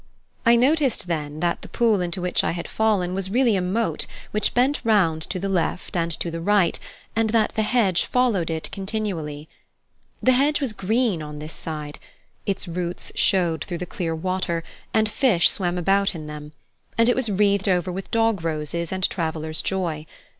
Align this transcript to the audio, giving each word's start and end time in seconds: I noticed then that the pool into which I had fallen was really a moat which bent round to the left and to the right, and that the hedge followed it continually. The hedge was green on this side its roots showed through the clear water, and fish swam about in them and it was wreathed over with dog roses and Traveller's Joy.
I 0.47 0.55
noticed 0.55 1.05
then 1.05 1.41
that 1.41 1.61
the 1.61 1.67
pool 1.69 2.01
into 2.01 2.21
which 2.23 2.43
I 2.43 2.53
had 2.53 2.67
fallen 2.67 3.13
was 3.13 3.29
really 3.29 3.55
a 3.55 3.61
moat 3.61 4.07
which 4.31 4.55
bent 4.55 4.81
round 4.83 5.21
to 5.29 5.37
the 5.37 5.47
left 5.47 5.95
and 5.95 6.11
to 6.19 6.31
the 6.31 6.41
right, 6.41 6.79
and 7.15 7.29
that 7.29 7.53
the 7.53 7.61
hedge 7.61 8.05
followed 8.05 8.49
it 8.49 8.71
continually. 8.71 9.47
The 10.23 10.31
hedge 10.31 10.59
was 10.59 10.73
green 10.73 11.21
on 11.21 11.37
this 11.37 11.53
side 11.53 11.99
its 12.47 12.67
roots 12.67 13.11
showed 13.13 13.63
through 13.63 13.77
the 13.77 13.85
clear 13.85 14.15
water, 14.15 14.63
and 14.91 15.07
fish 15.07 15.51
swam 15.51 15.77
about 15.77 16.15
in 16.15 16.25
them 16.25 16.53
and 16.97 17.07
it 17.07 17.15
was 17.15 17.29
wreathed 17.29 17.69
over 17.69 17.91
with 17.91 18.09
dog 18.09 18.43
roses 18.43 18.91
and 18.91 19.07
Traveller's 19.07 19.61
Joy. 19.61 20.07